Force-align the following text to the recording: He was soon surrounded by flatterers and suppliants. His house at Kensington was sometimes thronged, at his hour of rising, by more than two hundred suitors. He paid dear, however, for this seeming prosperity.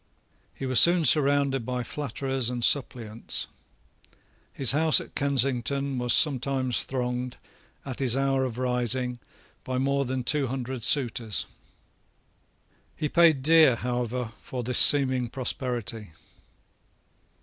He 0.55 0.65
was 0.65 0.79
soon 0.79 1.05
surrounded 1.05 1.63
by 1.63 1.83
flatterers 1.83 2.49
and 2.49 2.63
suppliants. 2.65 3.45
His 4.51 4.71
house 4.71 4.99
at 4.99 5.13
Kensington 5.13 5.99
was 5.99 6.11
sometimes 6.11 6.81
thronged, 6.81 7.37
at 7.85 7.99
his 7.99 8.17
hour 8.17 8.43
of 8.43 8.57
rising, 8.57 9.19
by 9.63 9.77
more 9.77 10.05
than 10.05 10.23
two 10.23 10.47
hundred 10.47 10.83
suitors. 10.83 11.45
He 12.95 13.09
paid 13.09 13.43
dear, 13.43 13.75
however, 13.75 14.31
for 14.41 14.63
this 14.63 14.79
seeming 14.79 15.29
prosperity. 15.29 16.13